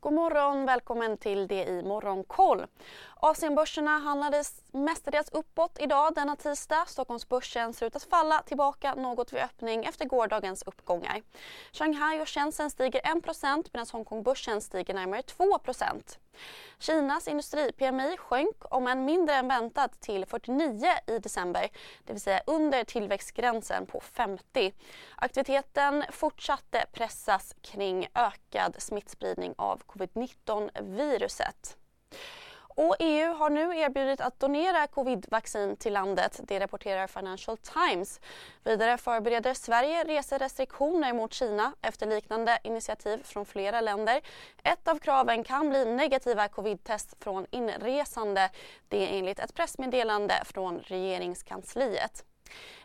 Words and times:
God 0.00 0.12
morgon, 0.12 0.66
välkommen 0.66 1.16
till 1.16 1.46
det 1.46 1.64
i 1.64 1.82
Morgonkoll. 1.82 2.66
Asienbörserna 3.16 3.98
handlades 3.98 4.62
mestadels 4.72 5.28
uppåt 5.32 5.78
idag 5.80 6.14
denna 6.14 6.36
tisdag. 6.36 6.84
Stockholmsbörsen 6.86 7.72
ser 7.72 7.86
ut 7.86 7.96
att 7.96 8.02
falla 8.02 8.42
tillbaka 8.42 8.94
något 8.94 9.32
vid 9.32 9.40
öppning 9.40 9.84
efter 9.84 10.04
gårdagens 10.04 10.62
uppgångar. 10.62 11.22
Shanghai 11.72 12.20
och 12.20 12.28
Shenzhen 12.28 12.70
stiger 12.70 13.00
1% 13.00 13.68
medan 13.72 13.86
Hongkongbörsen 13.92 14.60
stiger 14.60 14.94
närmare 14.94 15.22
2 15.22 15.58
Kinas 16.78 17.28
industri-PMI 17.28 18.16
sjönk 18.16 18.56
om 18.74 18.86
än 18.86 19.04
mindre 19.04 19.34
än 19.34 19.48
väntat 19.48 20.00
till 20.00 20.26
49 20.26 20.86
i 21.06 21.18
december, 21.18 21.68
det 22.04 22.12
vill 22.12 22.22
säga 22.22 22.40
under 22.46 22.84
tillväxtgränsen 22.84 23.86
på 23.86 24.00
50. 24.00 24.72
Aktiviteten 25.16 26.04
fortsatte 26.10 26.84
pressas 26.92 27.54
kring 27.62 28.08
ökad 28.14 28.76
smittspridning 28.78 29.54
av 29.58 29.82
covid-19-viruset. 29.86 31.76
Och 32.78 32.96
EU 32.98 33.32
har 33.32 33.50
nu 33.50 33.78
erbjudit 33.78 34.20
att 34.20 34.40
donera 34.40 34.86
covidvaccin 34.86 35.76
till 35.76 35.92
landet, 35.92 36.40
det 36.42 36.60
rapporterar 36.60 37.06
Financial 37.06 37.56
Times. 37.56 38.20
Vidare 38.64 38.98
förbereder 38.98 39.54
Sverige 39.54 40.04
reserestriktioner 40.04 41.12
mot 41.12 41.32
Kina 41.32 41.72
efter 41.82 42.06
liknande 42.06 42.58
initiativ 42.62 43.22
från 43.22 43.46
flera 43.46 43.80
länder. 43.80 44.20
Ett 44.62 44.88
av 44.88 44.98
kraven 44.98 45.44
kan 45.44 45.68
bli 45.68 45.84
negativa 45.84 46.48
covidtest 46.48 47.16
från 47.20 47.46
inresande, 47.50 48.50
det 48.88 49.18
enligt 49.18 49.38
ett 49.38 49.54
pressmeddelande 49.54 50.34
från 50.44 50.78
regeringskansliet. 50.78 52.24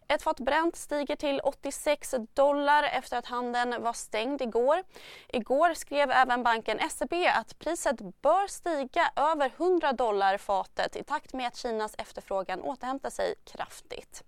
Ett 0.08 0.24
fat 0.24 0.40
Brent 0.40 0.76
stiger 0.76 1.16
till 1.16 1.40
86 1.44 2.16
dollar 2.34 2.84
efter 2.84 3.18
att 3.18 3.26
handeln 3.26 3.84
var 3.84 3.94
stängd 3.94 4.42
igår. 4.42 4.84
Igår 5.28 5.74
skrev 5.74 6.12
även 6.12 6.44
banken 6.44 6.90
SEB 6.90 7.14
att 7.36 7.60
priset 7.60 8.22
bör 8.22 8.48
stiga 8.48 9.12
över 9.16 9.52
100 9.58 9.94
dollar 9.94 10.38
fatet 10.38 10.96
i 10.96 11.04
takt 11.04 11.34
med 11.34 11.48
att 11.48 11.58
Kinas 11.58 11.96
efterfrågan 11.98 12.62
återhämtar 12.62 13.10
sig 13.10 13.36
kraftigt. 13.46 14.24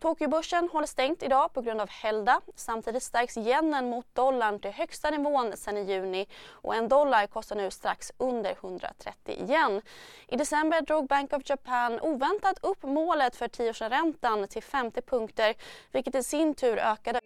Tokyobörsen 0.00 0.68
håller 0.72 0.86
stängt 0.86 1.22
idag 1.22 1.52
på 1.52 1.60
grund 1.60 1.80
av 1.80 1.88
helgdag. 1.90 2.40
Samtidigt 2.54 3.02
stärks 3.02 3.36
yenen 3.36 3.90
mot 3.90 4.14
dollarn 4.14 4.60
till 4.60 4.70
högsta 4.70 5.10
nivån 5.10 5.56
sedan 5.56 5.76
i 5.76 5.92
juni 5.92 6.26
och 6.50 6.74
en 6.74 6.88
dollar 6.88 7.26
kostar 7.26 7.56
nu 7.56 7.70
strax 7.70 8.12
under 8.18 8.50
130 8.50 9.12
yen. 9.50 9.82
I 10.28 10.36
december 10.36 10.80
drog 10.80 11.06
Bank 11.06 11.32
of 11.32 11.42
Japan 11.44 12.00
oväntat 12.00 12.58
upp 12.62 12.82
målet 12.82 13.36
för 13.36 13.48
tioårsräntan 13.48 14.48
till 14.48 14.62
50 14.62 15.02
punkter 15.02 15.54
vilket 15.92 16.14
i 16.14 16.22
sin 16.22 16.54
tur 16.54 16.78
ökade. 16.78 17.20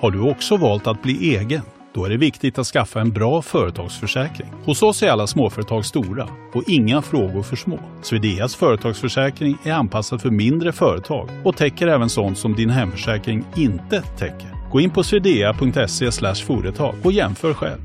Har 0.00 0.10
du 0.10 0.30
också 0.30 0.56
valt 0.56 0.86
att 0.86 1.02
bli 1.02 1.36
egen? 1.36 1.62
Då 1.96 2.04
är 2.04 2.08
det 2.08 2.16
viktigt 2.16 2.58
att 2.58 2.66
skaffa 2.66 3.00
en 3.00 3.12
bra 3.12 3.42
företagsförsäkring. 3.42 4.48
Hos 4.64 4.82
oss 4.82 5.02
är 5.02 5.10
alla 5.10 5.26
småföretag 5.26 5.84
stora 5.84 6.28
och 6.54 6.62
inga 6.66 7.02
frågor 7.02 7.42
för 7.42 7.56
små. 7.56 7.78
Swedeas 8.02 8.56
företagsförsäkring 8.56 9.58
är 9.64 9.72
anpassad 9.72 10.22
för 10.22 10.30
mindre 10.30 10.72
företag 10.72 11.28
och 11.44 11.56
täcker 11.56 11.86
även 11.86 12.08
sånt 12.08 12.38
som 12.38 12.54
din 12.54 12.70
hemförsäkring 12.70 13.44
inte 13.56 14.02
täcker. 14.02 14.70
Gå 14.72 14.80
in 14.80 14.90
på 14.90 15.02
swedea.se 15.02 16.34
företag 16.46 16.94
och 17.04 17.12
jämför 17.12 17.54
själv. 17.54 17.80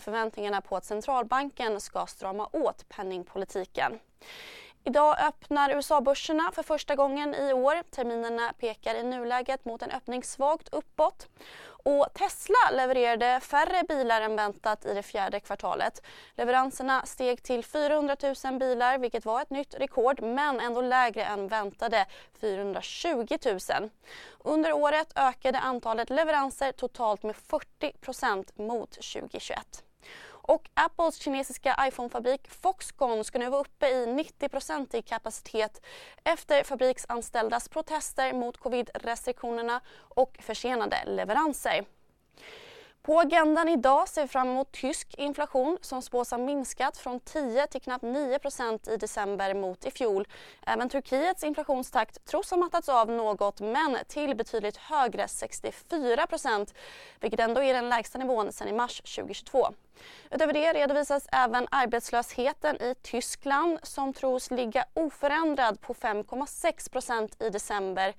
Förväntningarna 0.00 0.60
på 0.60 0.76
att 0.76 0.84
centralbanken 0.84 1.80
ska 1.80 2.06
strama 2.06 2.48
åt 2.52 2.88
penningpolitiken. 2.88 3.92
Idag 4.88 5.16
öppnar 5.20 5.70
USA-börserna 5.70 6.52
för 6.52 6.62
första 6.62 6.94
gången 6.94 7.34
i 7.34 7.52
år. 7.52 7.82
Terminerna 7.90 8.52
pekar 8.52 8.94
i 8.94 9.02
nuläget 9.02 9.64
mot 9.64 9.82
en 9.82 9.90
öppning 9.90 10.24
svagt 10.24 10.68
uppåt. 10.68 11.28
Och 11.66 12.06
Tesla 12.14 12.70
levererade 12.72 13.40
färre 13.40 13.82
bilar 13.88 14.20
än 14.20 14.36
väntat 14.36 14.84
i 14.84 14.94
det 14.94 15.02
fjärde 15.02 15.40
kvartalet. 15.40 16.02
Leveranserna 16.34 17.06
steg 17.06 17.42
till 17.42 17.64
400 17.64 18.16
000 18.44 18.58
bilar 18.58 18.98
vilket 18.98 19.24
var 19.24 19.42
ett 19.42 19.50
nytt 19.50 19.74
rekord 19.74 20.22
men 20.22 20.60
ändå 20.60 20.80
lägre 20.80 21.24
än 21.24 21.48
väntade 21.48 22.06
420 22.40 23.36
000. 23.44 23.90
Under 24.38 24.72
året 24.72 25.12
ökade 25.16 25.58
antalet 25.58 26.10
leveranser 26.10 26.72
totalt 26.72 27.22
med 27.22 27.34
40% 27.34 28.62
mot 28.62 28.90
2021. 28.90 29.84
Och 30.48 30.68
Apples 30.74 31.16
kinesiska 31.16 31.76
iPhone-fabrik 31.88 32.48
Foxconn 32.48 33.24
ska 33.24 33.38
nu 33.38 33.50
vara 33.50 33.60
uppe 33.60 33.88
i 33.88 34.06
90% 34.06 34.96
i 34.96 35.02
kapacitet 35.02 35.82
efter 36.24 36.62
fabriksanställdas 36.62 37.68
protester 37.68 38.32
mot 38.32 38.58
covid-restriktionerna 38.58 39.80
och 39.98 40.38
försenade 40.40 41.04
leveranser. 41.06 41.84
På 43.08 43.20
agendan 43.20 43.68
idag 43.68 44.08
ser 44.08 44.22
vi 44.22 44.28
fram 44.28 44.48
emot 44.48 44.72
tysk 44.72 45.14
inflation 45.18 45.78
som 45.80 46.02
spås 46.02 46.30
ha 46.30 46.38
minskat 46.38 46.96
från 46.96 47.20
10 47.20 47.66
till 47.66 47.80
knappt 47.80 48.04
9% 48.04 48.90
i 48.90 48.96
december 48.96 49.54
mot 49.54 49.84
i 49.84 49.90
fjol. 49.90 50.28
Även 50.66 50.88
Turkiets 50.88 51.44
inflationstakt 51.44 52.24
tros 52.24 52.50
ha 52.50 52.56
mattats 52.56 52.88
av 52.88 53.10
något 53.10 53.60
men 53.60 53.98
till 54.08 54.36
betydligt 54.36 54.76
högre 54.76 55.26
64% 55.26 56.74
vilket 57.20 57.40
ändå 57.40 57.62
är 57.62 57.74
den 57.74 57.88
lägsta 57.88 58.18
nivån 58.18 58.52
sedan 58.52 58.68
i 58.68 58.72
mars 58.72 59.00
2022. 59.00 59.68
Utöver 60.30 60.52
det 60.52 60.72
redovisas 60.72 61.26
även 61.32 61.66
arbetslösheten 61.70 62.76
i 62.82 62.94
Tyskland 63.02 63.78
som 63.82 64.12
tros 64.12 64.50
ligga 64.50 64.84
oförändrad 64.94 65.80
på 65.80 65.94
5,6% 65.94 67.44
i 67.44 67.50
december. 67.50 68.14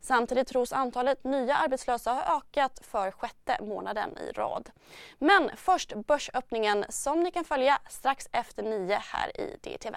Samtidigt 0.00 0.48
tros 0.48 0.72
antalet 0.72 1.24
nya 1.24 1.56
arbetslösa 1.56 2.12
ha 2.12 2.36
ökat 2.36 2.80
för 2.86 3.10
sjätte 3.10 3.56
månaden 3.60 4.18
i 4.18 4.32
rad. 4.32 4.70
Men 5.18 5.50
först 5.56 5.94
börsöppningen 5.94 6.84
som 6.88 7.20
ni 7.20 7.30
kan 7.30 7.44
följa 7.44 7.78
strax 7.88 8.28
efter 8.32 8.62
nio 8.62 8.98
här 9.02 9.40
i 9.40 9.56
DTV. 9.60 9.96